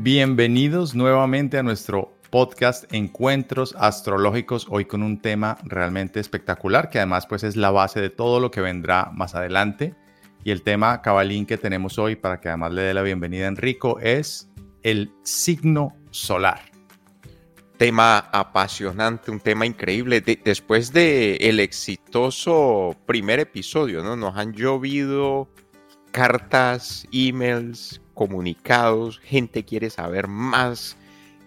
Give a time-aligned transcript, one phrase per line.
[0.00, 7.26] Bienvenidos nuevamente a nuestro podcast Encuentros Astrológicos, hoy con un tema realmente espectacular que además
[7.26, 9.96] pues es la base de todo lo que vendrá más adelante.
[10.44, 13.48] Y el tema cabalín que tenemos hoy para que además le dé la bienvenida a
[13.48, 14.48] Enrico es
[14.84, 16.60] el signo solar.
[17.76, 20.20] Tema apasionante, un tema increíble.
[20.20, 24.14] después de el exitoso primer episodio, ¿no?
[24.14, 25.48] Nos han llovido
[26.12, 30.96] cartas, emails, comunicados, gente quiere saber más,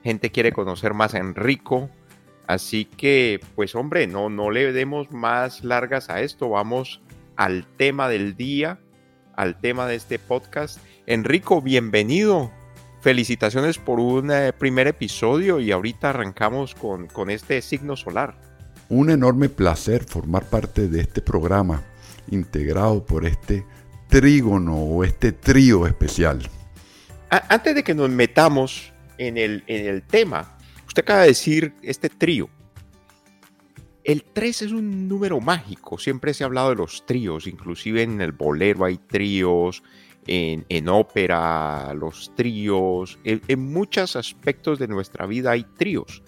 [0.06, 1.90] gente quiere conocer más a Enrico.
[2.48, 7.02] Así que, pues hombre, no, no le demos más largas a esto, vamos
[7.36, 8.80] al tema del día,
[9.36, 10.80] al tema de este podcast.
[11.08, 12.52] Enrico, bienvenido.
[13.02, 18.40] Felicitaciones por un eh, primer episodio y ahorita arrancamos con, con este signo solar.
[18.88, 21.84] Un enorme placer formar parte de este programa
[22.30, 23.66] integrado por este
[24.08, 26.50] trígono o este trío especial
[27.32, 32.10] antes de que nos metamos en el, en el tema, usted acaba de decir este
[32.10, 32.50] trío.
[34.04, 38.20] El 3 es un número mágico, siempre se ha hablado de los tríos, inclusive en
[38.20, 39.84] el bolero hay tríos,
[40.28, 46.24] en, en ópera los tríos, en, en, muchos aspectos de nuestra vida hay tríos.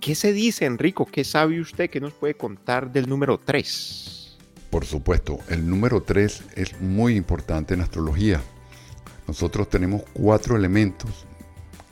[0.00, 1.06] ¿Qué se dice, Enrico?
[1.06, 4.38] ¿Qué sabe usted que nos puede contar del número 3?
[4.70, 8.42] Por supuesto, el número 3 es muy importante en astrología.
[9.28, 11.26] Nosotros tenemos cuatro elementos,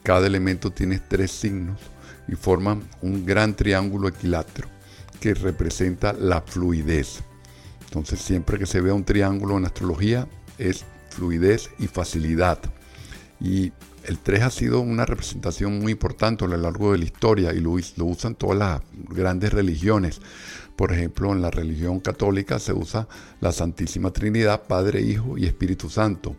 [0.02, 1.78] cada elemento tiene tres signos
[2.26, 4.68] y forman un gran triángulo equilátero
[5.20, 7.20] que representa la fluidez.
[7.84, 10.26] Entonces siempre que se vea un triángulo en astrología
[10.58, 12.58] es fluidez y facilidad.
[13.40, 13.72] Y
[14.04, 17.60] el 3 ha sido una representación muy importante a lo largo de la historia y
[17.60, 20.20] lo, usan todas las grandes religiones.
[20.76, 23.08] Por ejemplo, en la religión católica se usa
[23.40, 26.36] la Santísima Trinidad, Padre, Hijo y Espíritu Santo.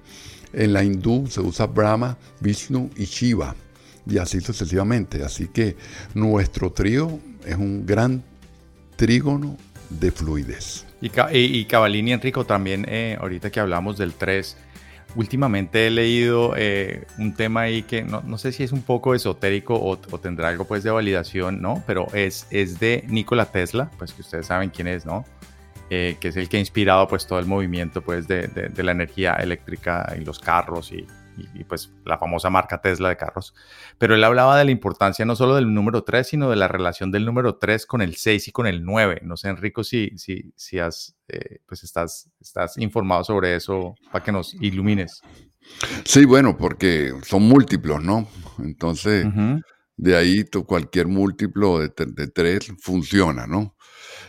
[0.57, 3.55] En la hindú se usa Brahma, Vishnu y Shiva,
[4.07, 5.23] y así sucesivamente.
[5.23, 5.77] Así que
[6.15, 8.23] nuestro trío es un gran
[8.95, 9.55] trígono
[9.91, 10.83] de fluidez.
[10.99, 14.57] Y, y, Cavalini Enrico también, eh, ahorita que hablamos del 3,
[15.15, 19.79] últimamente he leído eh, un tema ahí que no, sé si es un poco esotérico
[19.79, 21.83] o, tendrá algo pues de validación, ¿no?
[21.85, 25.23] Pero es, es de Nikola Tesla, pues que ustedes saben quién es, ¿no?
[25.89, 28.91] Eh, que es el que ha inspirado pues todo el movimiento pues de, de, la
[28.91, 31.07] energía eléctrica y los carros y,
[31.53, 33.53] y, pues la famosa marca Tesla de carros.
[33.97, 37.11] Pero él hablaba de la importancia no solo del número 3, sino de la relación
[37.11, 39.21] del número 3 con el 6 y con el 9.
[39.23, 44.23] No sé, Enrico, si, si, si has, eh, pues estás, estás informado sobre eso para
[44.23, 45.21] que nos ilumines.
[46.03, 48.27] Sí, bueno, porque son múltiplos, ¿no?
[48.59, 49.25] Entonces,
[49.95, 53.75] de ahí cualquier múltiplo de, de 3 funciona, ¿no?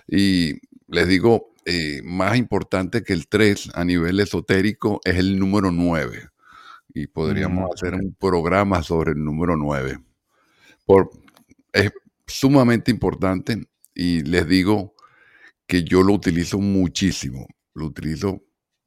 [0.08, 0.54] Y
[0.88, 6.28] les digo, eh, más importante que el 3 a nivel esotérico es el número 9.
[6.94, 9.98] Y podríamos mm, hacer un programa sobre el número 9.
[10.86, 11.10] Por,
[11.72, 11.92] es
[12.26, 14.94] sumamente importante y les digo
[15.66, 17.46] que yo lo utilizo muchísimo.
[17.74, 18.42] Lo utilizo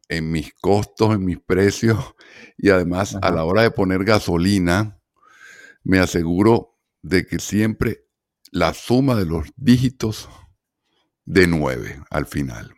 [0.10, 2.16] en mis costos, en mis precios
[2.58, 5.00] y además a la hora de poner gasolina,
[5.84, 8.08] me aseguro de que siempre
[8.52, 10.28] la suma de los dígitos
[11.32, 12.74] de 9 al final.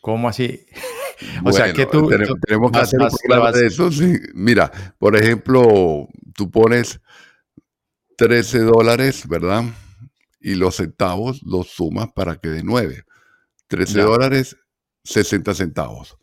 [0.00, 0.66] ¿Cómo así?
[1.44, 3.88] o sea, que tú, tenemos, que hacer un de eso.
[4.34, 7.00] Mira, por ejemplo, tú pones
[8.16, 9.64] 13 dólares, ¿verdad?
[10.40, 13.04] Y los centavos los sumas para que de 9.
[13.68, 14.56] 13 dólares,
[15.04, 16.18] 60 centavos.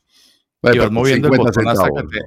[0.62, 2.20] y, vas moviendo el botón hasta que te,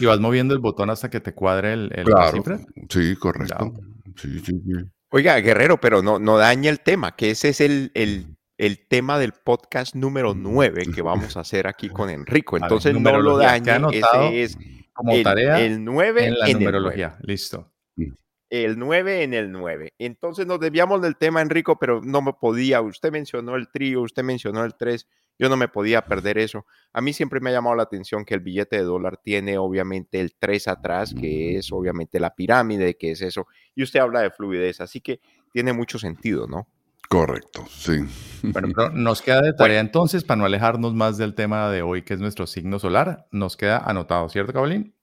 [0.00, 2.42] y vas moviendo el botón hasta que te cuadre el, el claro,
[2.90, 3.72] Sí, correcto.
[4.16, 4.72] Sí, sí, sí.
[5.08, 9.18] Oiga, Guerrero, pero no, no daña el tema, que ese es el, el el tema
[9.18, 12.58] del podcast número 9 que vamos a hacer aquí con Enrico.
[12.58, 14.58] Entonces no lo numerología, anotado ese es
[14.92, 17.18] Como el, tarea el 9 en la en el numerología.
[17.22, 17.72] Listo.
[18.50, 19.94] el 9 en el 9.
[19.98, 22.82] Entonces nos desviamos del tema, Enrico, pero no me podía.
[22.82, 25.08] Usted mencionó el trío, usted mencionó el 3.
[25.38, 26.66] Yo no me podía perder eso.
[26.92, 30.20] A mí siempre me ha llamado la atención que el billete de dólar tiene obviamente
[30.20, 33.46] el 3 atrás, que es obviamente la pirámide, que es eso.
[33.74, 35.20] Y usted habla de fluidez, así que
[35.50, 36.68] tiene mucho sentido, ¿no?
[37.10, 38.04] Correcto, sí.
[38.40, 42.02] Bueno, pero nos queda de tarea entonces, para no alejarnos más del tema de hoy,
[42.02, 44.94] que es nuestro signo solar, nos queda anotado, ¿cierto, Cabolín?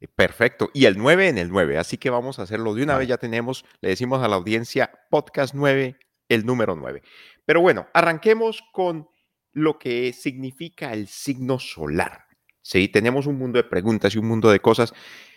[0.00, 0.68] Eh, Perfecto.
[0.74, 1.78] Y el 9 en el 9.
[1.78, 3.08] Así que vamos a hacerlo de una vez.
[3.08, 5.96] Ya tenemos, le decimos a la audiencia, podcast 9,
[6.28, 7.02] el número 9.
[7.46, 9.08] Pero bueno, arranquemos con
[9.52, 12.26] lo que significa el signo solar.
[12.60, 14.92] Sí, tenemos un mundo de preguntas y un mundo de cosas.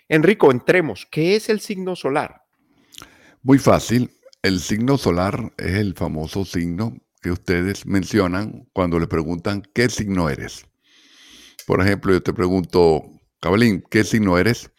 [0.09, 1.07] Enrico, entremos.
[1.09, 2.43] ¿Qué es el signo solar?
[3.41, 4.11] Muy fácil.
[4.45, 10.29] El signo solar es el famoso signo que ustedes mencionan cuando le preguntan qué signo
[10.29, 10.67] eres.
[11.65, 13.09] Por ejemplo, yo te pregunto,
[13.39, 14.69] Cabalín, ¿qué signo eres?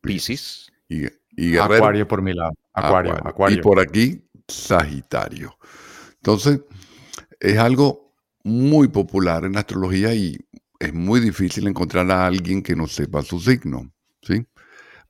[0.00, 0.72] Piscis.
[0.88, 2.50] Y, Acuario por mi lado.
[2.72, 3.30] Acuario, Acuario.
[3.30, 3.58] acuario.
[3.58, 5.56] Y por aquí, Sagitario.
[6.14, 6.62] Entonces,
[7.38, 10.36] es algo muy popular en la astrología y
[10.80, 13.92] es muy difícil encontrar a alguien que no sepa su signo,
[14.22, 14.44] ¿sí?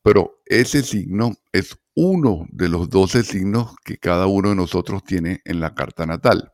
[0.03, 5.41] Pero ese signo es uno de los 12 signos que cada uno de nosotros tiene
[5.45, 6.53] en la carta natal.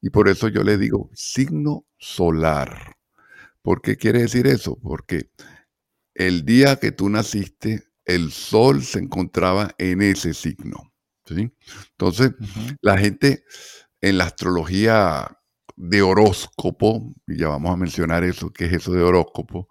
[0.00, 2.96] Y por eso yo le digo signo solar.
[3.62, 4.78] ¿Por qué quiere decir eso?
[4.80, 5.30] Porque
[6.14, 10.92] el día que tú naciste, el sol se encontraba en ese signo.
[11.26, 11.50] ¿sí?
[11.92, 12.32] Entonces,
[12.80, 13.44] la gente
[14.00, 15.38] en la astrología
[15.76, 19.68] de horóscopo, y ya vamos a mencionar eso, qué es eso de horóscopo,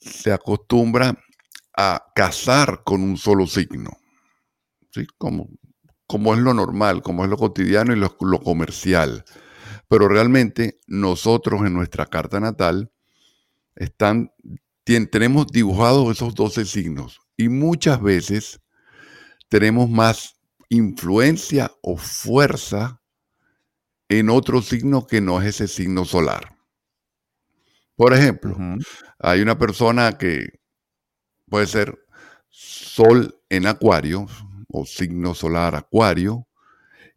[0.00, 1.18] se acostumbra
[1.76, 3.90] a casar con un solo signo,
[4.90, 5.06] ¿sí?
[5.18, 5.48] Como,
[6.06, 9.24] como es lo normal, como es lo cotidiano y lo, lo comercial.
[9.88, 12.92] Pero realmente nosotros en nuestra carta natal
[13.74, 14.32] están,
[14.84, 18.60] tenemos dibujados esos 12 signos y muchas veces
[19.48, 20.34] tenemos más
[20.68, 23.00] influencia o fuerza
[24.08, 26.56] en otro signo que no es ese signo solar.
[27.96, 28.56] Por ejemplo,
[29.18, 30.60] hay una persona que
[31.48, 31.98] puede ser
[32.48, 34.26] Sol en Acuario
[34.68, 36.46] o signo solar Acuario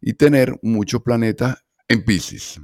[0.00, 2.60] y tener muchos planetas en Pisces.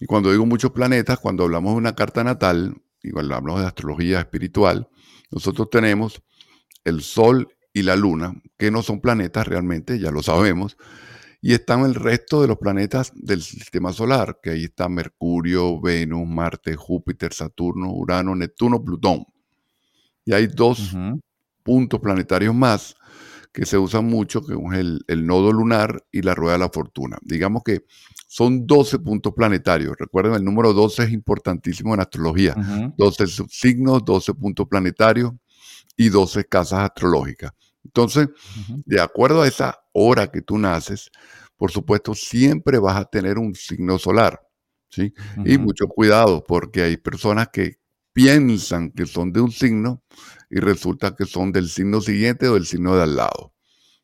[0.00, 3.66] Y cuando digo muchos planetas, cuando hablamos de una carta natal, y cuando hablamos de
[3.66, 4.88] astrología espiritual,
[5.30, 6.22] nosotros tenemos
[6.84, 10.76] el Sol y la Luna, que no son planetas realmente, ya lo sabemos,
[11.40, 16.26] y están el resto de los planetas del sistema solar, que ahí está Mercurio, Venus,
[16.26, 19.24] Marte, Júpiter, Saturno, Urano, Neptuno, Plutón.
[20.28, 20.94] Y hay dos
[21.62, 22.94] puntos planetarios más
[23.50, 26.68] que se usan mucho, que es el, el nodo lunar y la rueda de la
[26.68, 27.16] fortuna.
[27.22, 27.86] Digamos que
[28.26, 29.96] son 12 puntos planetarios.
[29.98, 32.54] Recuerden, el número 12 es importantísimo en astrología.
[32.58, 32.92] Ujú.
[32.98, 35.32] 12 signos, 12 puntos planetarios
[35.96, 37.52] y 12 casas astrológicas.
[37.82, 38.28] Entonces,
[38.84, 41.10] de acuerdo a esa hora que tú naces,
[41.56, 44.38] por supuesto, siempre vas a tener un signo solar.
[44.90, 45.14] ¿sí?
[45.46, 47.77] Y mucho cuidado, porque hay personas que
[48.18, 50.02] piensan que son de un signo
[50.50, 53.54] y resulta que son del signo siguiente o del signo de al lado,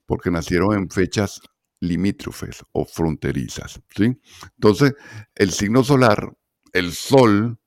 [0.07, 1.41] porque nacieron en fechas
[1.81, 3.81] limítrofes o fronterizas.
[3.97, 4.17] ¿sí?
[4.55, 4.95] Entonces,
[5.35, 6.33] el signo solar,
[6.73, 7.59] el sol,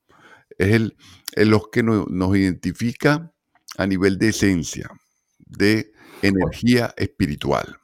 [0.57, 0.95] es el,
[1.33, 3.33] es lo que no- nos identifica
[3.77, 4.89] a nivel de esencia,
[5.39, 5.91] de
[6.21, 7.77] energía espiritual.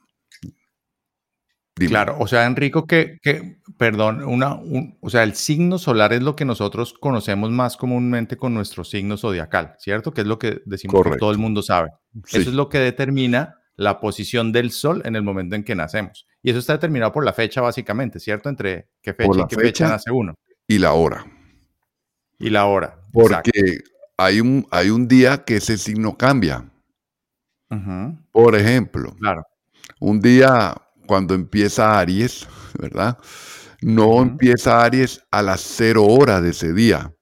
[1.76, 1.90] Dime.
[1.90, 6.22] Claro, o sea, Enrico, que, que perdón, una, un- o sea, el signo solar es
[6.22, 10.12] lo que nosotros conocemos más comúnmente con nuestro signo zodiacal, ¿cierto?
[10.14, 11.90] Que es lo que decimos que todo el mundo sabe.
[12.26, 12.38] Sí.
[12.38, 16.28] Eso es lo que determina la posición del sol en el momento en que nacemos.
[16.44, 18.48] Y eso está determinado por la fecha, básicamente, ¿cierto?
[18.48, 19.88] Entre qué fecha y qué fecha fecha.
[19.88, 20.36] nace uno.
[20.68, 21.26] Y la hora.
[22.38, 23.00] Y la hora.
[23.12, 23.90] Porque Exacto.
[24.18, 26.70] hay un, hay un día que ese signo cambia.
[28.30, 29.44] Por ejemplo, Claro.
[29.98, 30.74] un día
[31.06, 32.46] cuando empieza Aries,
[32.78, 33.18] ¿verdad?
[33.82, 37.14] No empieza Aries a las cero horas de ese día.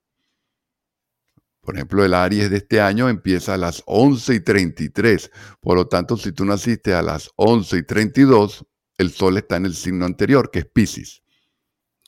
[1.61, 5.31] Por ejemplo, el Aries de este año empieza a las 11 y 33.
[5.61, 8.67] Por lo tanto, si tú naciste a las 11 y 32,
[8.99, 11.23] el Sol está en el signo anterior, que es Pisces.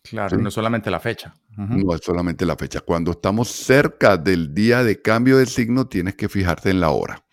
[0.03, 0.43] Claro, Sí.
[0.43, 1.35] no solamente la fecha.
[1.57, 2.81] No es solamente la fecha.
[2.81, 7.25] Cuando estamos cerca del día de cambio de signo, tienes que fijarte en la hora.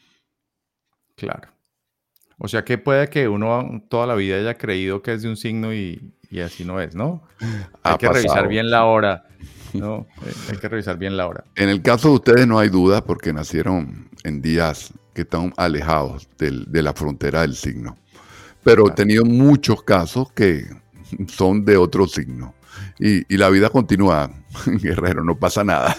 [1.16, 1.50] Claro.
[2.44, 5.38] O sea que puede que uno toda la vida haya creído que es de un
[5.38, 7.22] signo y, y así no es, ¿no?
[7.84, 9.26] Hay Ha que revisar bien la hora.
[9.74, 10.08] ¿no?
[10.26, 11.44] Eh, Hay que revisar bien la hora.
[11.56, 16.28] En el caso de ustedes no hay duda porque nacieron en días que están alejados
[16.40, 17.96] del- de la frontera del signo.
[18.64, 20.66] pero he tenido muchos casos que
[21.28, 22.54] son de otro signo.
[23.00, 24.30] Y, la vida continúa,
[24.66, 25.96] guerrero, no pasa nada.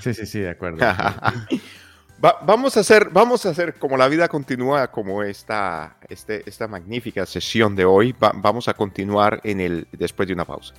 [0.00, 0.78] Sí, sí, sí, de acuerdo.
[2.18, 7.26] vamos, a hacer, vamos a hacer como la vida continúa, como esta, este, esta magnífica
[7.26, 8.14] sesión de hoy.
[8.18, 10.74] vamos a continuar en el, después de una pausa.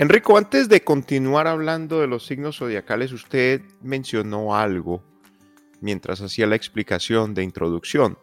[0.00, 5.02] Enrico, antes de continuar hablando de los signos zodiacales, usted mencionó algo
[5.80, 8.16] mientras hacía la explicación de introducción.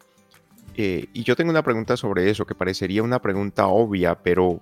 [0.77, 4.61] Eh, y yo tengo una pregunta sobre eso, que parecería una pregunta obvia, pero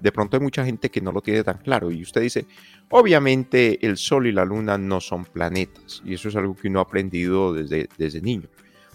[0.00, 1.90] de pronto hay mucha gente que no lo tiene tan claro.
[1.90, 2.46] Y usted dice,
[2.90, 6.02] obviamente el Sol y la Luna no son planetas.
[6.04, 8.48] Y eso es algo que uno ha aprendido desde, desde niño.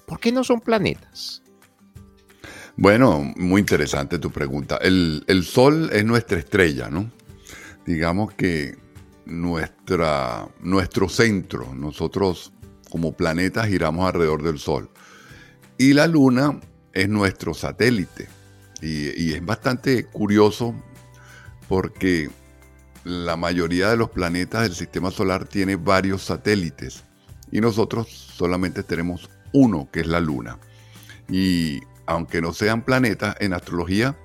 [0.06, 1.44] ¿Por qué no son planetas?
[2.76, 4.78] Bueno, muy interesante tu pregunta.
[4.78, 7.12] El, Sol es nuestra estrella, ¿no?
[7.86, 8.78] Digamos que
[9.26, 12.52] nuestra, nuestro centro, nosotros
[12.90, 14.90] como planetas giramos alrededor del Sol.
[15.78, 16.60] Y la Luna
[16.94, 18.28] es nuestro satélite.
[18.84, 20.76] Y, es bastante curioso
[21.70, 22.30] porque
[23.06, 27.04] la mayoría de los planetas del sistema solar tiene varios satélites
[27.50, 30.60] y nosotros solamente tenemos uno, que es la Luna.
[31.30, 34.18] Y aunque no sean planetas, en astrología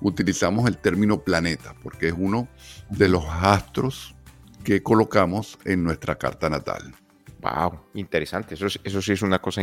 [0.00, 2.48] utilizamos el término planeta, porque es uno
[2.90, 4.14] de los astros
[4.62, 6.94] que colocamos en nuestra carta natal.
[7.40, 8.54] Wow, interesante.
[8.54, 9.62] Eso, eso sí es una cosa.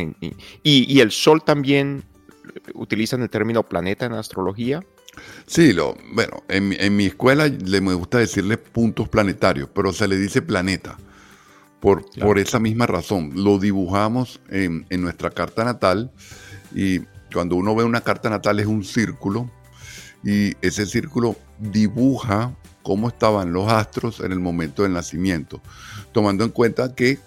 [0.62, 2.04] y, el Sol también
[2.74, 4.84] utilizan el término planeta en astrología?
[5.46, 10.16] Sí, lo, bueno, en, mi escuela le me gusta decirle puntos planetarios, pero se le
[10.16, 10.96] dice planeta.
[11.80, 13.32] Por, por esa misma razón.
[13.34, 16.12] Lo dibujamos en, en nuestra carta natal
[16.72, 17.00] y
[17.32, 19.50] cuando uno ve una carta natal es un círculo
[20.22, 25.60] y ese círculo dibuja cómo estaban los astros en el momento del nacimiento,
[26.12, 27.18] tomando en cuenta que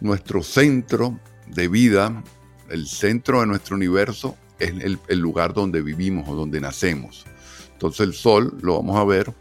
[0.00, 2.22] nuestro centro de vida,
[2.68, 7.24] el centro de nuestro universo, es el, lugar donde vivimos o donde nacemos.
[7.72, 9.34] Entonces el Sol lo vamos a ver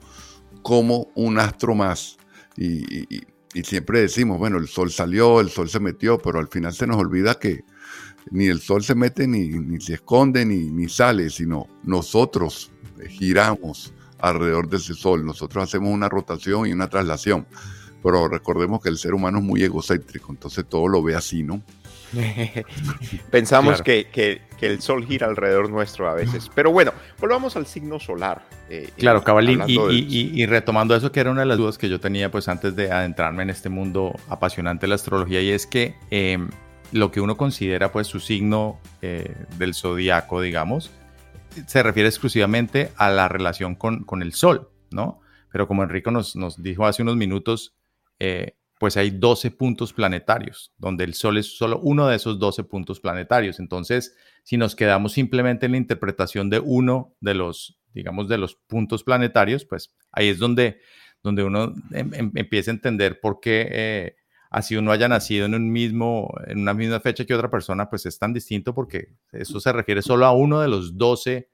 [0.61, 2.17] como un astro más.
[2.57, 6.87] y siempre decimos, bueno, el Sol salió, el Sol se metió, pero al final se
[6.87, 7.63] nos olvida que
[8.31, 12.71] ni el sol se mete, ni, se esconde, ni, ni sale, sino nosotros
[13.07, 15.25] giramos alrededor de ese sol.
[15.25, 17.47] Nosotros hacemos una rotación y una traslación.
[18.03, 21.61] Pero recordemos que el ser humano es muy egocéntrico, entonces todo lo ve así, ¿no?
[23.31, 26.49] Pensamos que, el sol gira alrededor nuestro a veces.
[26.53, 28.41] Pero bueno, volvamos al signo solar.
[28.69, 32.31] Eh, claro, Cabalín, y, retomando eso, que era una de las dudas que yo tenía
[32.31, 36.49] pues antes de adentrarme en este mundo apasionante de la astrología, y es que em,
[36.91, 40.91] lo que uno considera pues su signo eh, del zodiaco, digamos,
[41.65, 45.21] se refiere exclusivamente a la relación con, el Sol, ¿no?
[45.51, 47.75] Pero como Enrico nos, nos dijo hace unos minutos,
[48.19, 52.63] eh, pues hay 12 puntos planetarios, donde el Sol es solo uno de esos 12
[52.63, 53.59] puntos planetarios.
[53.59, 58.55] Entonces, si nos quedamos simplemente en la interpretación de uno de los, digamos, de los
[58.55, 60.79] puntos planetarios, pues ahí es donde,
[61.21, 64.15] donde uno em, em, empieza a entender por qué eh,
[64.49, 68.05] así uno haya nacido en un mismo, en una misma fecha que otra persona, pues
[68.05, 71.49] es tan distinto porque eso se refiere solo a uno de los 12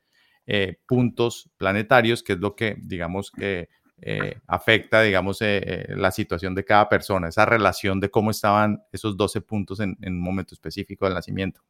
[0.45, 3.69] eh, puntos planetarios, que es lo que, digamos, que
[4.01, 9.15] eh, afecta, digamos, eh, la situación de cada persona, esa relación de cómo estaban esos
[9.15, 11.61] 12 puntos en, un momento específico del nacimiento.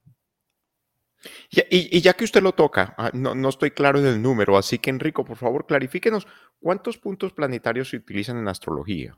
[1.50, 4.91] Y, ya que usted lo toca, ah, no, no, estoy claro del número, así que
[4.91, 6.27] Enrico, por favor, clarifíquenos
[6.60, 9.17] cuántos puntos planetarios se utilizan en astrología.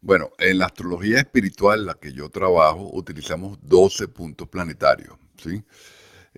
[0.00, 5.16] Bueno, en la astrología espiritual, la que yo trabajo, utilizamos 12 puntos planetarios.
[5.36, 5.62] ¿sí?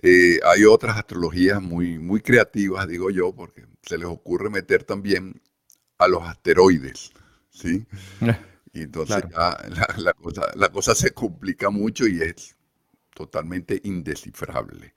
[0.01, 5.41] Eh, hay otras astrologías muy, muy creativas, digo yo, porque se les ocurre meter también
[5.97, 7.11] a los asteroides.
[7.49, 7.85] ¿sí?
[8.73, 12.55] Y entonces la, cosa, la cosa se complica mucho y es
[13.13, 14.93] totalmente indescifrable.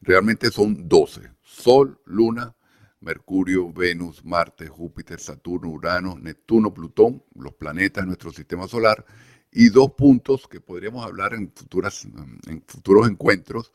[0.00, 1.30] Realmente son 12.
[1.42, 2.54] Sol, Luna,
[3.00, 9.04] Mercurio, Venus, Marte, Júpiter, Saturno, Urano, Neptuno, Plutón, los planetas de nuestro sistema solar,
[9.50, 12.06] y dos puntos que podríamos hablar en, futuras,
[12.46, 13.72] en futuros encuentros.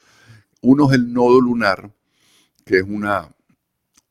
[0.62, 1.92] Uno es el nodo lunar,
[2.66, 3.32] que es una,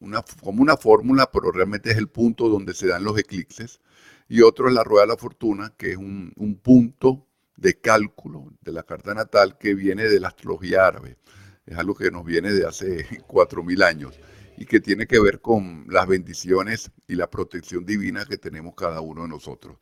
[0.00, 3.80] una, como una fórmula, pero realmente es el punto donde se dan los eclipses.
[4.28, 7.26] Y otro es la rueda de la fortuna, que es un, un punto
[7.56, 11.16] de cálculo de la carta natal que viene de la astrología árabe.
[11.64, 14.18] Es algo que nos viene de hace 4.000 años
[14.56, 19.00] y que tiene que ver con las bendiciones y la protección divina que tenemos cada
[19.00, 19.76] uno de nosotros.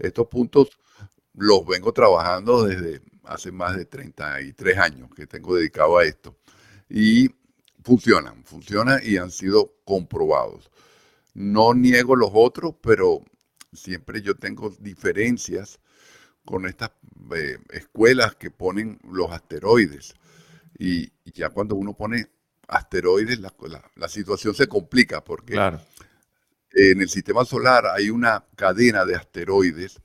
[0.00, 0.78] Estos puntos
[1.34, 6.36] los vengo trabajando desde hace más de 33 años que tengo dedicado a esto
[6.88, 7.30] y
[7.86, 10.72] funcionan, funcionan y han sido comprobados.
[11.34, 13.22] No niego los otros, pero
[13.72, 15.78] siempre yo tengo diferencias
[16.44, 16.90] con estas
[17.36, 20.14] eh, escuelas que ponen los asteroides.
[20.76, 22.26] Y, ya cuando uno pone
[22.66, 23.54] asteroides, la,
[23.94, 25.54] la, situación se complica porque
[26.72, 30.00] en el sistema solar hay una cadena de asteroides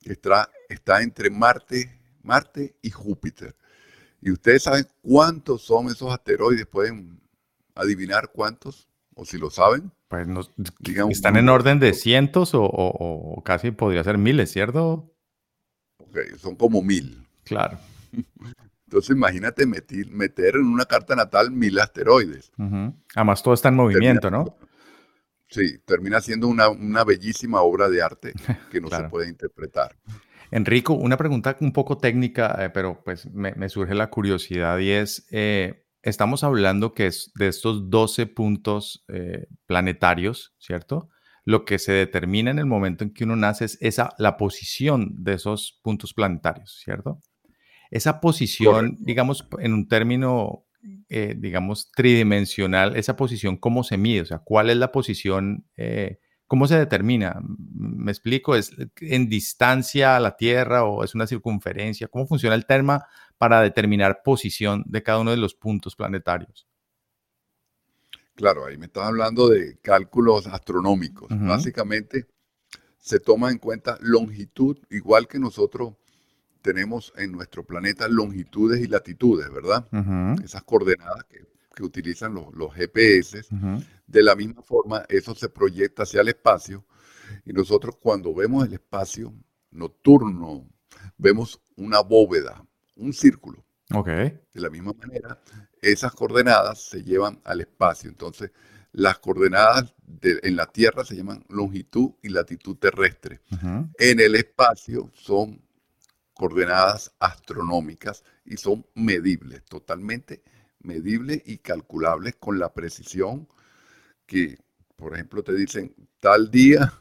[0.00, 3.54] que está, está entre Marte, Marte y Júpiter.
[4.22, 7.20] Y ustedes saben cuántos son esos asteroides, pueden
[7.74, 9.90] adivinar cuántos, o si lo saben.
[10.08, 10.28] Pues
[11.10, 15.12] están en orden de cientos o, casi podría ser miles, ¿cierto?
[15.98, 17.26] Ok, son como mil.
[17.44, 17.78] Claro.
[18.86, 22.52] Entonces imagínate meter, en una carta natal mil asteroides.
[23.16, 24.56] Además todo está en movimiento, ¿no?
[25.48, 28.34] Sí, termina siendo una, bellísima obra de arte
[28.70, 29.96] que no se puede interpretar.
[30.52, 35.26] Enrico, una pregunta un poco técnica, eh, pero pues me, surge la curiosidad y es,
[35.30, 41.08] eh, estamos hablando que es de estos 12 puntos eh, planetarios, ¿cierto?
[41.46, 45.24] Lo que se determina en el momento en que uno nace es esa, la posición
[45.24, 47.18] de esos puntos planetarios, ¿cierto?
[47.90, 50.66] Esa posición, digamos, en un término
[51.36, 54.22] digamos, tridimensional, esa posición, ¿cómo se mide?
[54.22, 55.64] O sea, ¿cuál es la posición?
[55.76, 56.18] Eh,
[56.52, 57.40] ¿Cómo se determina?
[57.42, 58.54] ¿Me explico?
[58.54, 62.08] ¿Es en distancia a la Tierra o es una circunferencia?
[62.08, 63.06] ¿Cómo funciona el tema
[63.38, 66.68] para determinar posición de cada uno de los puntos planetarios?
[68.34, 71.30] Claro, ahí me estás hablando de cálculos astronómicos.
[71.30, 72.26] Básicamente
[72.98, 75.94] se toma en cuenta longitud, igual que nosotros
[76.60, 79.88] tenemos en nuestro planeta longitudes y latitudes, ¿verdad?
[80.44, 81.46] Esas coordenadas que,
[81.80, 83.44] utilizan los, GPS.
[84.06, 86.84] De la misma forma, eso se proyecta hacia el espacio
[87.44, 89.32] y nosotros cuando vemos el espacio
[89.70, 90.68] nocturno,
[91.16, 92.64] vemos una bóveda,
[92.96, 93.64] un círculo.
[93.94, 94.40] Okay.
[94.52, 95.40] De la misma manera,
[95.80, 98.08] esas coordenadas se llevan al espacio.
[98.08, 98.50] Entonces,
[98.92, 103.40] las coordenadas en la Tierra se llaman longitud y latitud terrestre.
[103.98, 105.62] En el espacio son
[106.34, 110.42] coordenadas astronómicas y son medibles, totalmente
[110.82, 113.48] medibles y calculables con la precisión
[114.26, 114.58] que,
[114.96, 116.92] por ejemplo, te dicen, tal día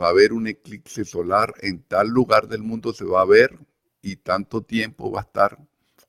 [0.00, 3.58] va a haber un eclipse solar, en tal lugar del mundo se va a ver
[4.02, 5.58] y tanto tiempo va a estar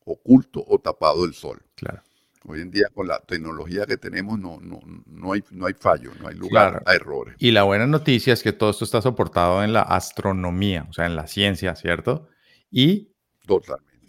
[0.06, 1.62] oculto o tapado el sol.
[1.76, 2.02] Claro.
[2.46, 6.12] Hoy en día con la tecnología que tenemos no, no, no, hay, no hay fallo,
[6.22, 7.36] no hay lugar a errores.
[7.40, 11.08] Y la buena noticia es que todo esto está soportado en la astronomía, o sea,
[11.08, 12.30] en la ciencia, ¿cierto?
[12.72, 13.12] Y,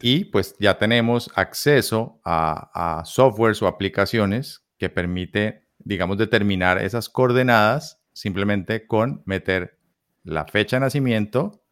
[0.01, 8.01] y pues ya tenemos acceso a, softwares o aplicaciones que permite, digamos, determinar esas coordenadas
[8.13, 9.79] simplemente con meter
[10.25, 11.63] la fecha de nacimiento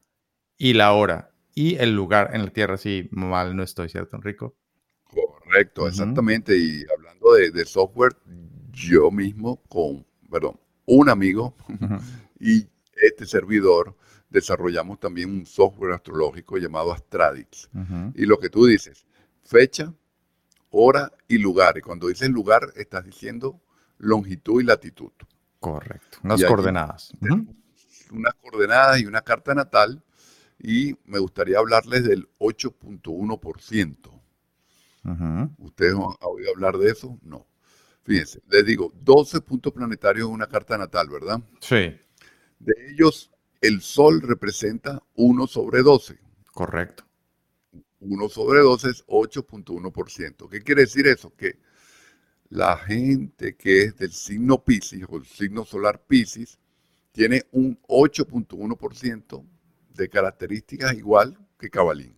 [0.56, 4.56] y la hora y el lugar en la Tierra, si mal no estoy, ¿cierto, Enrico?
[5.04, 6.56] Correcto, exactamente.
[6.56, 8.16] Y hablando de, software,
[8.70, 11.56] yo mismo con, perdón, un amigo
[12.38, 12.66] y
[13.02, 13.96] este servidor
[14.36, 17.70] desarrollamos también un software astrológico llamado Astradix.
[18.14, 19.06] Y lo que tú dices,
[19.42, 19.92] fecha,
[20.70, 21.78] hora y lugar.
[21.78, 23.62] Y cuando dices lugar, estás diciendo
[23.98, 25.12] longitud y latitud.
[25.58, 26.18] Correcto.
[26.22, 27.12] Unas coordenadas.
[28.10, 30.02] Unas coordenadas y una carta natal.
[30.58, 34.22] Y me gustaría hablarles del 8.1%.
[35.58, 37.18] ¿Ustedes han oído hablar de eso?
[37.22, 37.46] No.
[38.04, 41.40] Fíjense, les digo, 12 puntos planetarios en una carta natal, ¿verdad?
[41.60, 41.98] Sí.
[42.58, 46.18] De ellos, el Sol representa 1 sobre 12.
[46.52, 47.04] Correcto.
[48.00, 50.48] 1 sobre 12 es 8.1%.
[50.48, 51.34] ¿Qué quiere decir eso?
[51.36, 51.58] Que
[52.48, 56.58] la gente que es del signo Pisces o el signo solar Pisces
[57.12, 59.44] tiene un 8.1%
[59.94, 62.14] de características igual que Cabalín.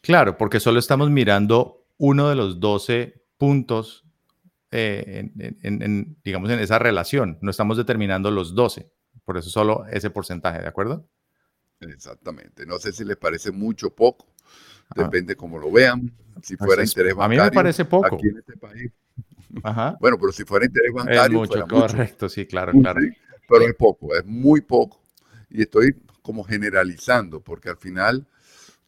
[0.00, 4.04] Claro, porque solo estamos mirando uno de los 12 puntos
[4.70, 5.30] eh,
[5.62, 7.38] en, digamos, en esa relación.
[7.40, 8.90] No estamos determinando los 12.
[9.24, 11.06] Por eso solo ese porcentaje, ¿de acuerdo?
[11.80, 12.66] Exactamente.
[12.66, 14.26] No sé si les parece mucho o poco.
[14.94, 16.12] Depende cómo lo vean.
[16.42, 17.42] Si fuera interés bancario.
[17.42, 18.16] A mí me parece poco.
[18.16, 18.90] Aquí en este país.
[19.62, 19.96] Ajá.
[20.00, 21.44] Bueno, pero si fuera interés bancario.
[21.44, 23.00] Es mucho, correcto, sí, claro, claro.
[23.48, 25.00] pero es poco, es muy poco.
[25.48, 28.26] Y estoy como generalizando, porque al final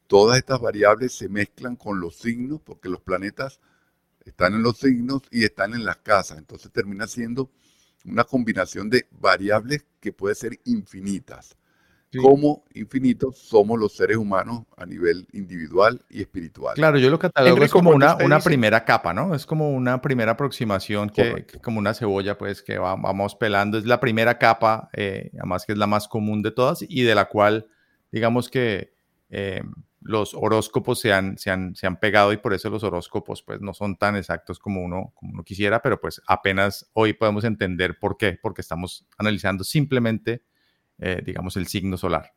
[0.06, 3.60] todas estas variables se mezclan con los signos, porque los planetas
[4.24, 6.38] están en los signos y están en las casas.
[6.38, 7.50] Entonces termina siendo
[8.06, 11.56] una combinación de variables que puede ser infinitas.
[12.22, 16.74] Como infinitos somos los seres humanos a nivel individual y espiritual.
[16.74, 19.34] Claro, yo lo catalogo es como una, una primera capa, ¿no?
[19.34, 23.76] Es como una primera aproximación que, como una cebolla, pues que vamos pelando.
[23.76, 27.14] Es la primera capa, eh, además que es la más común de todas y de
[27.14, 27.66] la cual,
[28.10, 28.94] digamos que
[29.28, 29.62] eh,
[30.06, 33.60] los horóscopos se han, se, han, se han, pegado y por eso los horóscopos pues
[33.60, 37.98] no son tan exactos como uno, como uno quisiera, pero pues apenas hoy podemos entender
[37.98, 40.42] por qué, porque estamos analizando simplemente
[40.98, 42.32] eh, digamos, el signo solar.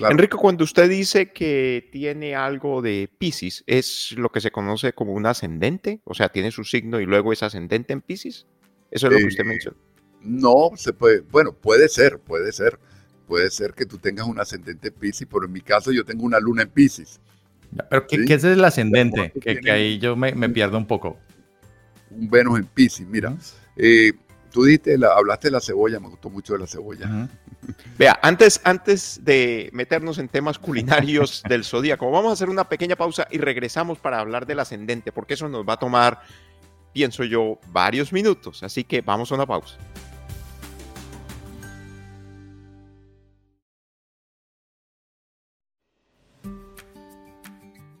[0.00, 5.12] Enrico, cuando usted dice que tiene algo de Pisces, ¿es lo que se conoce como
[5.12, 6.02] un ascendente?
[6.04, 8.46] O sea, tiene su signo y luego es ascendente en Pisces.
[8.90, 9.76] Eso es lo que usted menciona.
[10.20, 12.78] No, se puede, bueno, puede ser, puede ser.
[13.26, 16.24] Puede ser que tú tengas un ascendente en Pisces, pero en mi caso yo tengo
[16.24, 17.20] una luna en Pisces.
[17.90, 19.32] Pero ¿qué, es el ascendente?
[19.40, 21.18] Que, ahí yo me, pierdo un poco.
[22.10, 23.36] Un Venus en Pisces, mira.
[23.76, 24.12] Eh,
[24.50, 27.28] tú dijiste, hablaste de la cebolla, me gustó mucho de la cebolla.
[27.98, 32.96] Vea, antes, antes de meternos en temas culinarios del zodíaco, vamos a hacer una pequeña
[32.96, 36.20] pausa y regresamos para hablar del ascendente, porque eso nos va a tomar,
[36.92, 38.62] pienso yo, varios minutos.
[38.62, 39.76] Así que vamos a una pausa.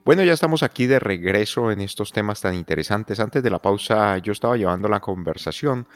[0.06, 3.18] Bueno, ya estamos aquí de regreso en estos temas tan interesantes.
[3.18, 5.88] Antes de la pausa yo estaba llevando la conversación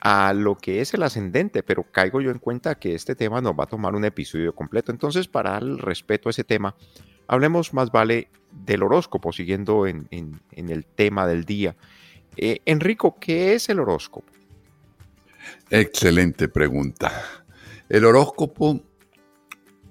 [0.00, 3.52] a lo que es el ascendente, pero caigo yo en cuenta que este tema nos
[3.52, 4.90] va a tomar un episodio completo.
[4.90, 6.74] Entonces, para el respeto a ese tema,
[7.28, 10.08] hablemos más vale del horóscopo, siguiendo en,
[10.50, 11.76] el tema del día.
[12.36, 14.26] Eh, Enrico, ¿qué es el horóscopo?
[15.70, 17.12] Excelente pregunta.
[17.88, 18.80] El horóscopo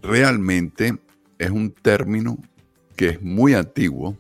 [0.01, 0.97] realmente
[1.39, 2.37] es un término
[3.01, 4.15] que es muy antiguo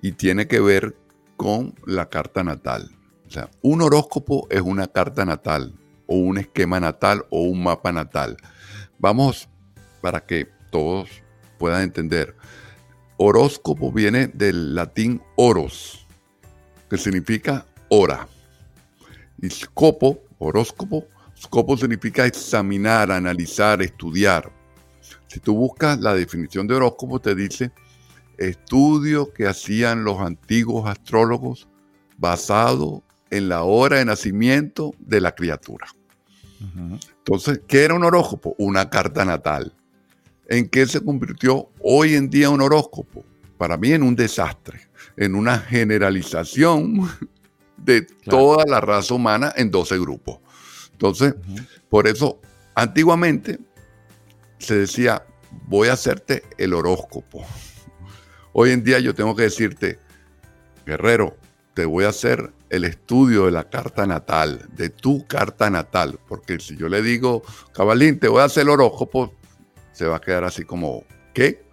[0.00, 0.96] y tiene que ver
[1.36, 2.90] con la carta natal.
[3.60, 5.72] Un horóscopo es una carta natal
[6.08, 8.36] o un esquema natal o un mapa natal.
[8.98, 9.48] Vamos
[10.00, 11.10] para que todos
[11.58, 12.34] puedan entender.
[13.18, 16.04] Horóscopo viene del latín oros,
[16.90, 18.26] que significa hora.
[19.40, 21.06] Y scopo, horóscopo,
[21.40, 24.50] scopo significa examinar, analizar, estudiar.
[25.28, 27.70] Si tú buscas la definición de horóscopo, te dice
[28.48, 31.68] estudio que hacían los antiguos astrólogos
[32.18, 35.86] basado en la hora de nacimiento de la criatura.
[37.18, 38.54] Entonces, ¿qué era un horóscopo?
[38.58, 39.74] Una carta natal.
[40.48, 43.24] ¿En qué se convirtió hoy en día un horóscopo?
[43.58, 47.08] Para mí en un desastre, en una generalización
[47.76, 50.38] de toda la raza humana en 12 grupos.
[50.92, 51.34] Entonces,
[51.88, 52.40] por eso,
[52.74, 53.58] antiguamente
[54.58, 55.24] se decía,
[55.66, 57.44] voy a hacerte el horóscopo.
[58.54, 59.98] Hoy en día yo tengo que decirte,
[60.84, 61.36] guerrero,
[61.74, 66.58] te voy a hacer el estudio de la carta natal, de tu carta natal, porque
[66.60, 69.34] si yo le digo, cabalín, te voy a hacer el horóscopo,
[69.92, 71.64] se va a quedar así como, ¿qué?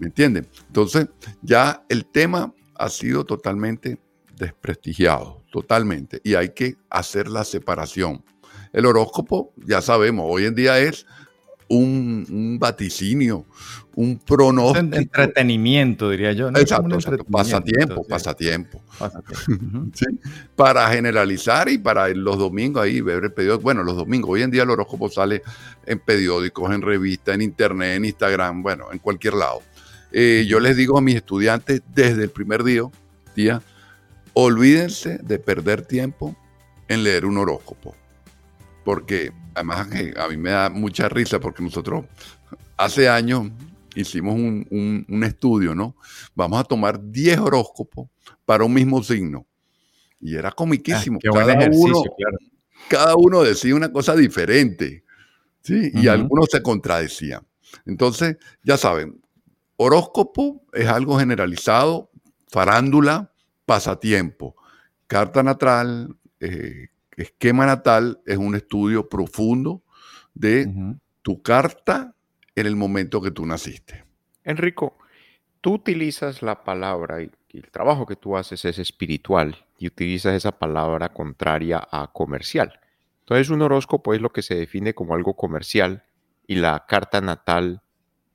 [0.00, 0.48] ¿Me entienden?
[0.66, 1.06] Entonces,
[1.40, 4.00] ya el tema ha sido totalmente
[4.36, 8.24] desprestigiado, totalmente, y hay que hacer la separación.
[8.72, 11.06] El horóscopo, ya sabemos, hoy en día es
[11.76, 13.46] un, vaticinio,
[13.94, 14.96] un pronóstico.
[14.96, 16.48] entretenimiento, diría yo.
[16.48, 16.98] Exacto,
[17.30, 18.82] pasatiempo, pasatiempo.
[20.56, 23.62] Para generalizar y para los domingos ahí ver el periódico.
[23.62, 25.42] Bueno, los domingos, hoy en día el horóscopo sale
[25.86, 29.60] en periódicos, en revistas, en internet, en Instagram, bueno, en cualquier lado.
[30.12, 32.82] Eh, yo les digo a mis estudiantes desde el primer día,
[33.34, 33.62] día,
[34.34, 36.36] olvídense de perder tiempo
[36.88, 37.94] en leer un horóscopo
[38.84, 42.04] porque además a mí me da mucha risa porque nosotros
[42.76, 43.50] hace años
[43.94, 45.96] hicimos un, estudio, ¿no?
[46.34, 48.08] Vamos a tomar 10 horóscopos
[48.44, 49.46] para un mismo signo.
[50.20, 51.18] Y era comiquísimo.
[51.24, 52.02] Ah, cada, uno,
[52.88, 55.04] cada uno decía una cosa diferente,
[55.62, 55.90] ¿sí?
[55.94, 57.46] Y algunos se contradecían.
[57.86, 59.20] Entonces, ya saben,
[59.76, 62.10] horóscopo es algo generalizado,
[62.48, 63.32] farándula,
[63.66, 64.54] pasatiempo.
[65.06, 66.88] Carta natal, eh,
[67.22, 69.82] esquema natal es un estudio profundo
[70.34, 72.14] de tu carta
[72.54, 74.04] en el momento que tú naciste.
[74.44, 74.98] Enrico,
[75.60, 80.52] tú utilizas la palabra y, el trabajo que tú haces es espiritual y utilizas esa
[80.52, 82.80] palabra contraria a comercial.
[83.20, 86.02] Entonces un horóscopo es lo que se define como algo comercial
[86.46, 87.82] y la carta natal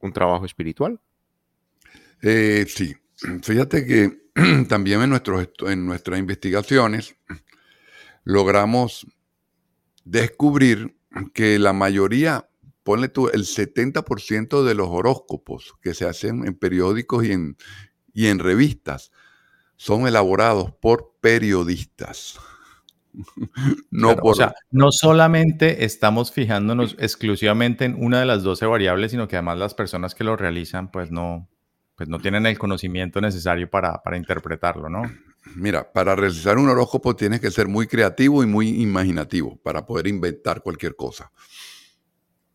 [0.02, 1.00] un trabajo espiritual.
[2.22, 2.96] Eh, sí,
[3.42, 4.28] fíjate que
[4.70, 7.16] también en, nuestros, en nuestras investigaciones
[8.28, 9.08] logramos
[10.04, 10.98] descubrir
[11.34, 12.50] que la mayoría,
[12.84, 17.56] ponle tú, el 70% de los horóscopos que se hacen en periódicos y en,
[18.14, 19.14] y en revistas
[19.78, 22.38] son elaborados por periodistas.
[23.92, 29.30] no O sea, no solamente estamos fijándonos exclusivamente en una de las 12 variables, sino
[29.30, 31.48] que además las personas que lo realizan, pues no,
[31.96, 35.04] pues no tienen el conocimiento necesario para, para interpretarlo, ¿no?
[35.56, 40.08] Mira, para realizar un horóscopo tienes que ser muy creativo y muy imaginativo para poder
[40.08, 41.32] inventar cualquier cosa.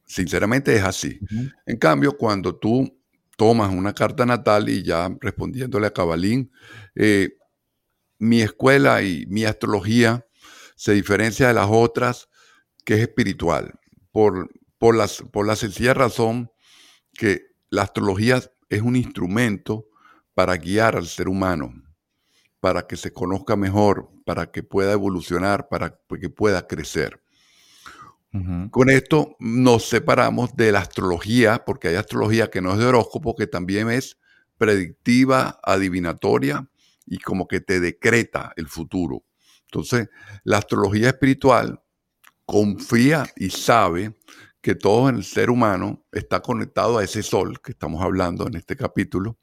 [0.07, 1.20] Sinceramente es así.
[1.66, 2.98] En cambio, cuando tú
[3.37, 6.52] tomas una carta natal y ya respondiéndole a Cabalín,
[6.94, 7.31] eh,
[8.18, 10.26] mi escuela y mi astrología
[10.76, 12.28] se diferencia de las otras
[12.85, 13.72] que es espiritual.
[14.11, 16.50] por, por, las, por la sencilla razón
[17.14, 19.87] que la astrología es un instrumento
[20.35, 21.72] para guiar al ser humano,
[22.62, 27.20] para que se conozca mejor, para que pueda evolucionar, para que pueda crecer.
[28.70, 33.35] Con esto nos separamos de la astrología, porque hay astrología que no es de horóscopo,
[33.35, 34.16] que también es
[34.59, 36.70] predictiva, adivinatoria
[37.05, 39.25] y como que te decreta el futuro.
[39.64, 40.09] Entonces,
[40.44, 41.83] la astrología espiritual
[42.46, 44.16] confía y sabe
[44.61, 48.77] que todo el ser humano está conectado a ese sol que estamos hablando en este
[48.77, 49.37] capítulo.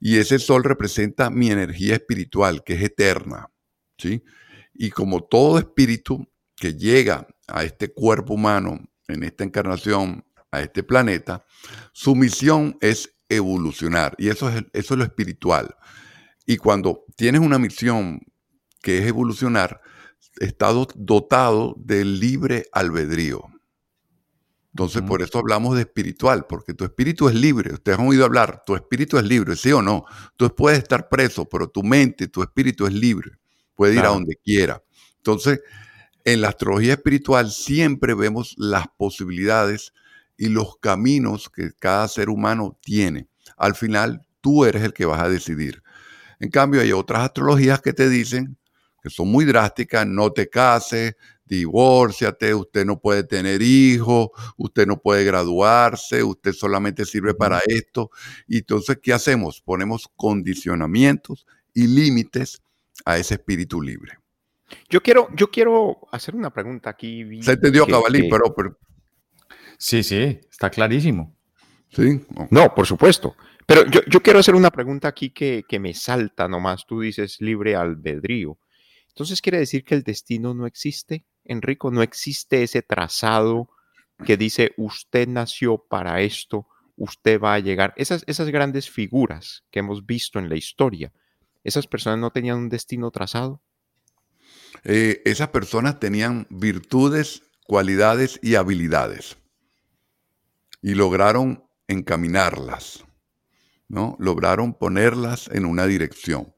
[0.00, 3.50] Y ese sol representa mi energía espiritual, que es eterna.
[3.96, 4.22] ¿sí?
[4.74, 10.82] Y como todo espíritu que llega a este cuerpo humano, en esta encarnación, a este
[10.82, 11.44] planeta,
[11.92, 14.14] su misión es evolucionar.
[14.18, 15.74] Y eso es, eso es lo espiritual.
[16.46, 18.20] Y cuando tienes una misión
[18.82, 19.80] que es evolucionar,
[20.40, 23.42] estás dotado del libre albedrío.
[24.72, 27.72] Entonces, por eso hablamos de espiritual, porque tu espíritu es libre.
[27.72, 30.04] Ustedes han oído hablar, tu espíritu es libre, ¿sí o no?
[30.36, 33.32] Tú puedes estar preso, pero tu mente, tu espíritu es libre.
[33.74, 34.82] Puede ir a donde quiera.
[35.16, 35.60] Entonces,
[36.24, 39.92] en la astrología espiritual siempre vemos las posibilidades
[40.36, 43.28] y los caminos que cada ser humano tiene.
[43.56, 45.82] Al final, tú eres el que vas a decidir.
[46.38, 48.56] En cambio, hay otras astrologías que te dicen,
[49.02, 51.16] que son muy drásticas, no te cases,
[51.48, 58.10] divórciate, usted no puede tener hijos, usted no puede graduarse, usted solamente sirve para esto.
[58.46, 59.60] Y entonces, ¿qué hacemos?
[59.60, 62.62] Ponemos condicionamientos y límites
[63.04, 64.18] a ese espíritu libre.
[64.88, 67.42] Yo quiero, yo quiero hacer una pregunta aquí.
[67.42, 68.54] Se entendió, Cabalí, pero,
[69.78, 71.34] Sí, sí, está clarísimo.
[71.90, 72.20] Sí.
[72.50, 73.34] No, por supuesto.
[73.64, 76.84] Pero yo, yo, quiero hacer una pregunta aquí que, que me salta nomás.
[76.86, 78.58] Tú dices libre albedrío.
[79.08, 81.24] Entonces quiere decir que el destino no existe.
[81.48, 83.68] Enrico, no existe ese trazado
[84.24, 87.94] que dice usted nació para esto, usted va a llegar.
[87.96, 91.12] Esas, esas grandes figuras que hemos visto en la historia,
[91.64, 93.60] ¿esas personas no tenían un destino trazado?
[94.84, 99.36] Eh, esas personas tenían virtudes, cualidades y habilidades
[100.82, 103.04] y lograron encaminarlas,
[103.88, 104.16] ¿no?
[104.18, 106.54] Lograron ponerlas en una dirección.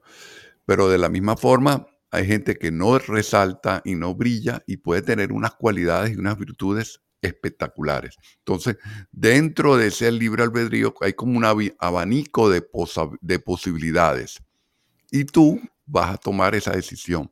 [0.65, 5.01] Pero de la misma forma, hay gente que no resalta y no brilla y puede
[5.01, 8.17] tener unas cualidades y unas virtudes espectaculares.
[8.39, 8.77] Entonces,
[9.11, 12.63] dentro de ese libre albedrío hay como un abanico de,
[13.21, 14.43] de posibilidades.
[15.09, 17.31] Y tú vas a tomar esa decisión.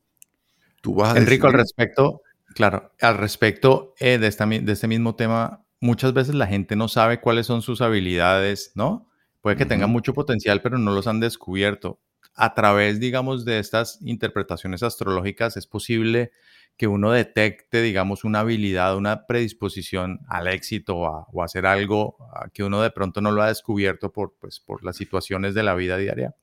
[0.82, 2.22] Tú vas a Enrico, al respecto,
[2.56, 6.88] claro, al respecto eh, de, esta, de este mismo tema, muchas veces la gente no
[6.88, 9.10] sabe cuáles son sus habilidades, ¿no?
[9.42, 12.00] Puede que tengan mucho potencial, pero no los han descubierto
[12.42, 16.32] a través, digamos, de estas interpretaciones astrológicas es posible
[16.78, 22.16] que uno detecte, digamos, una habilidad, una predisposición al éxito o a, hacer algo
[22.54, 25.76] que uno de pronto no lo ha descubierto por, pues, por las situaciones de la
[25.76, 26.34] vida diaria.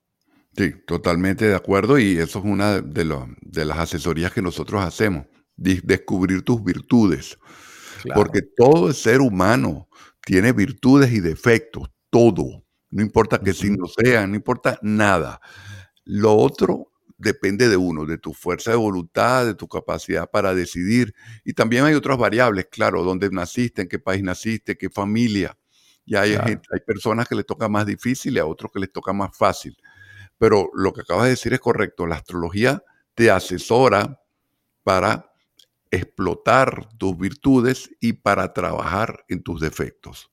[0.54, 5.24] Sí, totalmente de acuerdo y eso es una de, de las asesorías que nosotros hacemos,
[5.56, 7.38] descubrir tus virtudes,
[8.14, 9.88] porque todo el ser humano
[10.26, 15.40] tiene virtudes y defectos, todo, no importa qué signo sea, no importa nada.
[16.06, 21.14] Lo otro depende de uno, de tu fuerza de voluntad, de tu capacidad para decidir.
[21.44, 25.58] Y también hay otras variables, claro, dónde naciste, en qué país naciste, qué familia.
[26.04, 29.12] Y hay, hay personas que les toca más difícil y a otros que les toca
[29.12, 29.76] más fácil.
[30.38, 32.06] Pero lo que acabas de decir es correcto.
[32.06, 32.82] La astrología
[33.14, 34.20] te asesora
[34.84, 35.32] para
[35.90, 40.30] explotar tus virtudes y para trabajar en tus defectos.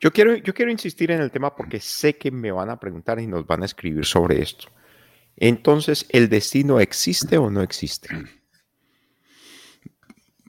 [0.00, 3.20] Yo quiero, yo quiero insistir en el tema porque sé que me van a preguntar
[3.20, 4.68] y nos van a escribir sobre esto.
[5.36, 8.08] Entonces, ¿el destino existe o no existe?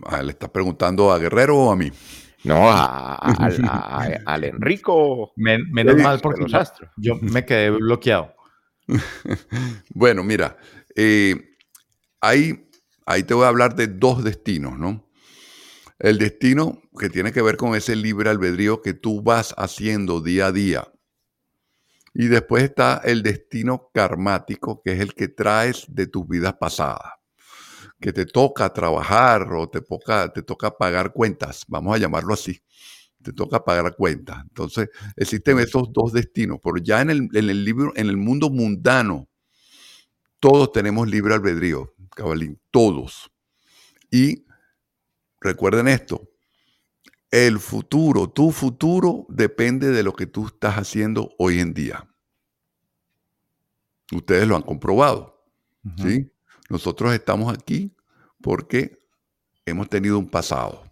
[0.04, 1.92] Ah, ¿Le estás preguntando a Guerrero o a mí?
[2.44, 2.70] No,
[4.26, 5.32] al Enrico.
[5.36, 6.90] menos mal porque los astros.
[6.98, 8.34] yo me quedé bloqueado.
[9.94, 10.58] bueno, mira,
[10.96, 11.36] eh,
[12.20, 12.68] ahí,
[13.06, 15.08] ahí te voy a hablar de dos destinos, ¿no?
[16.00, 20.48] El destino que tiene que ver con ese libre albedrío que tú vas haciendo día
[20.48, 20.92] a día.
[22.14, 27.14] Y después está el destino karmático, que es el que traes de tus vidas pasadas,
[28.00, 32.62] que te toca trabajar o te toca, te toca pagar cuentas, vamos a llamarlo así,
[33.22, 34.44] te toca pagar cuentas.
[34.44, 38.50] Entonces, existen esos dos destinos, pero ya en el, en el, libro, en el mundo
[38.50, 39.30] mundano,
[40.40, 43.32] todos tenemos libre albedrío, cabalín, todos.
[44.10, 44.46] Y
[45.40, 46.31] recuerden esto,
[47.32, 52.08] el futuro, tu futuro depende de lo que tú estás haciendo hoy en día.
[54.12, 55.42] Ustedes lo han comprobado.
[55.98, 56.30] ¿sí?
[56.70, 57.96] Nosotros estamos aquí
[58.42, 59.02] porque
[59.66, 60.84] hemos tenido un pasado.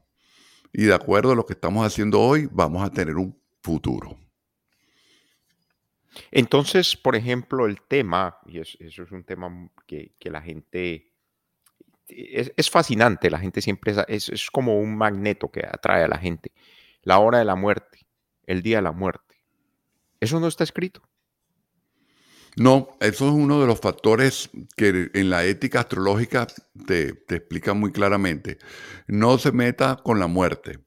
[0.72, 4.16] y de acuerdo a lo que estamos haciendo hoy, vamos a tener un futuro.
[6.32, 11.09] Entonces, por ejemplo, el tema, y eso, es un tema que, la gente,
[12.10, 16.52] es, fascinante, la gente siempre es, es, como un magneto que atrae a la gente.
[17.04, 18.08] La hora de la muerte,
[18.46, 19.36] el día de la muerte.
[20.20, 21.02] Eso no está escrito.
[22.56, 26.48] No, eso es uno de los factores que en la ética astrológica
[26.88, 28.58] te, te explica muy claramente.
[29.08, 30.80] No se meta con la muerte,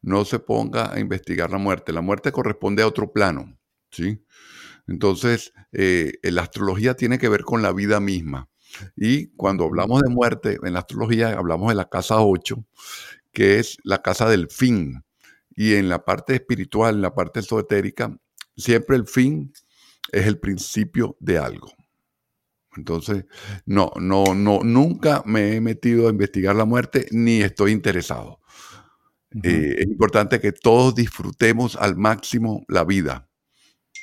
[0.00, 1.92] no se ponga a investigar la muerte.
[1.92, 3.58] La muerte corresponde a otro plano,
[3.90, 4.24] ¿sí?
[4.86, 8.48] Entonces, eh, la astrología tiene que ver con la vida misma.
[8.96, 12.64] Y cuando hablamos de muerte, en la astrología hablamos de la casa 8,
[13.32, 15.04] que es la casa del fin.
[15.54, 18.16] Y en la parte espiritual, en la parte esotérica,
[18.56, 19.52] siempre el fin
[20.10, 21.72] es el principio de algo.
[22.76, 23.26] Entonces,
[23.66, 28.40] no, no, no, nunca me he metido a investigar la muerte ni estoy interesado.
[29.42, 33.28] Eh, es importante que todos disfrutemos al máximo la vida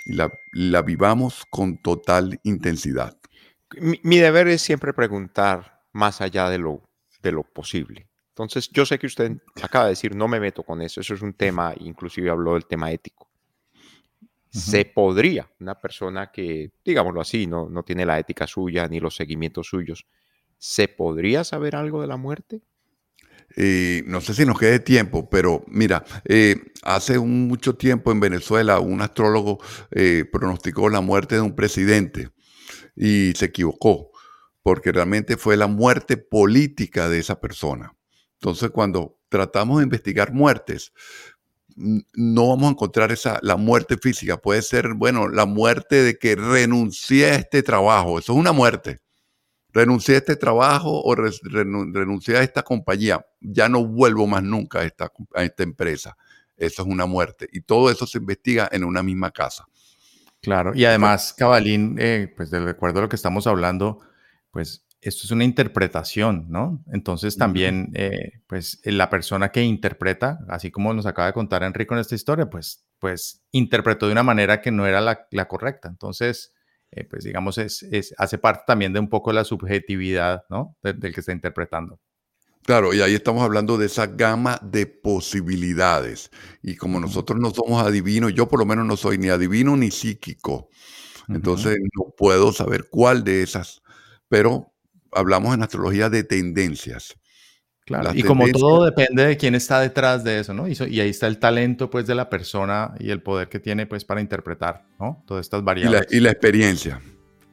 [0.05, 3.18] y la, vivamos con total intensidad.
[3.77, 6.89] Mi, deber es siempre preguntar más allá de lo,
[7.21, 8.08] de lo posible.
[8.29, 11.21] Entonces, yo sé que usted acaba de decir, no me meto con eso, eso es
[11.21, 13.29] un tema, inclusive habló del tema ético.
[14.49, 19.15] Se podría, una persona que, digámoslo así, no, no tiene la ética suya ni los
[19.15, 20.08] seguimientos suyos,
[20.58, 22.62] ¿se podría saber algo de la muerte?
[24.05, 29.01] no sé si nos quede tiempo, pero mira, eh, hace mucho tiempo en Venezuela un
[29.01, 29.60] astrólogo
[29.91, 32.29] eh, pronosticó la muerte de un presidente
[32.99, 34.12] y se equivocó,
[34.62, 37.95] porque realmente fue la muerte política de esa persona.
[38.33, 40.93] Entonces, cuando tratamos de investigar muertes,
[41.75, 44.38] no vamos a encontrar esa, la muerte física.
[44.38, 48.19] Puede ser, bueno, la muerte de que renuncié a este trabajo.
[48.19, 48.99] Eso es una muerte
[49.71, 54.83] renuncié a este trabajo o renuncié a esta compañía, ya no vuelvo más nunca a
[54.83, 56.17] esta, a esta empresa.
[56.57, 57.47] Eso es una muerte.
[57.51, 59.65] Y todo eso se investiga en una misma casa.
[60.41, 63.99] Claro, y además, Cabalín, eh, pues de acuerdo a lo que estamos hablando,
[64.52, 66.84] pues esto es una interpretación, ¿no?
[66.91, 71.93] Entonces también, eh, pues la persona que interpreta, así como nos acaba de contar Enrico
[71.93, 75.89] en esta historia, pues, pues interpretó de una manera que no era la, la correcta.
[75.89, 76.54] Entonces,
[76.91, 77.86] eh, pues digamos, es,
[78.17, 80.75] hace parte también de un poco la subjetividad, ¿no?
[80.82, 81.99] del que está interpretando.
[82.63, 86.30] Claro, y ahí estamos hablando de esa gama de posibilidades.
[86.62, 89.91] Y como nosotros no somos adivinos, yo por lo menos no soy ni adivino ni
[89.91, 90.69] psíquico,
[91.28, 93.82] entonces no puedo saber cuál de esas,
[94.28, 94.74] pero
[95.12, 97.19] hablamos en astrología de tendencias
[98.13, 100.67] y como todo depende de quién está detrás de eso, ¿no?
[100.67, 103.86] Y, y, ahí está el talento, pues, de la persona y el poder que tiene,
[103.86, 105.24] pues, para interpretar, ¿no?
[105.26, 106.08] Todas estas variables.
[106.12, 107.02] Y la, experiencia.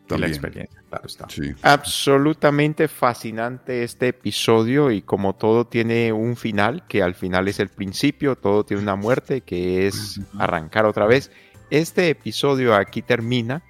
[0.08, 1.26] Y la experiencia, claro está.
[1.62, 7.68] Absolutamente fascinante este episodio y como todo tiene un final, que al final es el
[7.68, 11.30] principio, todo tiene una muerte, que es arrancar otra vez.
[11.70, 13.62] Este episodio aquí termina,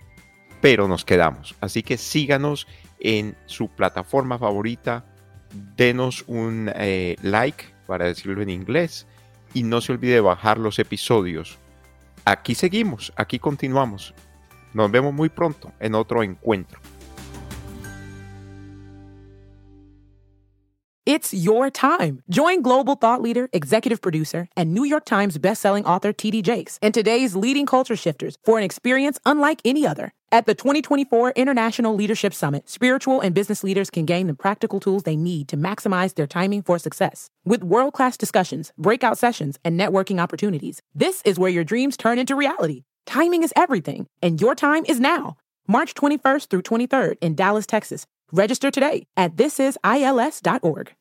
[0.60, 1.54] pero nos quedamos.
[1.60, 2.66] Así que síganos
[3.00, 5.06] en su plataforma favorita,
[5.76, 9.06] denos un eh, like, para decirlo en inglés,
[9.54, 11.58] y no se olvide bajar los episodios.
[12.26, 14.12] Aquí seguimos, aquí continuamos.
[14.76, 16.78] Nos vemos muy pronto en otro encuentro.
[21.06, 22.22] It's your time.
[22.28, 26.92] Join global thought leader, executive producer, and New York Times bestselling author TD Jakes and
[26.92, 30.12] today's leading culture shifters for an experience unlike any other.
[30.30, 35.04] At the 2024 International Leadership Summit, spiritual and business leaders can gain the practical tools
[35.04, 37.30] they need to maximize their timing for success.
[37.46, 42.18] With world class discussions, breakout sessions, and networking opportunities, this is where your dreams turn
[42.18, 42.82] into reality.
[43.06, 45.36] Timing is everything, and your time is now.
[45.66, 48.04] March 21st through 23rd in Dallas, Texas.
[48.32, 50.92] Register today at thisisils.org.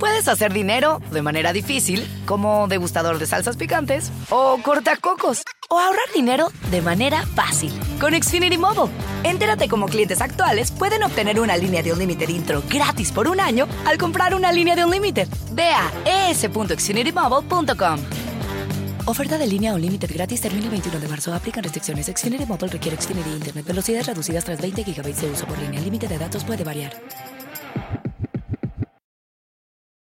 [0.00, 6.12] Puedes hacer dinero de manera difícil, como degustador de salsas picantes, o cortacocos, o ahorrar
[6.14, 8.92] dinero de manera fácil con Xfinity Mobile.
[9.22, 13.40] Entérate cómo clientes actuales pueden obtener una línea de un límite intro gratis por un
[13.40, 15.26] año al comprar una línea de un límite.
[15.52, 18.33] Ve a es.xfinitymobile.com.
[19.06, 21.34] Oferta de línea o límite gratis termina el 21 de marzo.
[21.34, 22.06] Aplican restricciones.
[22.06, 23.66] Xfinity Mobile requiere Xfinity Internet.
[23.66, 25.78] Velocidades reducidas tras 20 GB de uso por línea.
[25.78, 26.94] El límite de datos puede variar.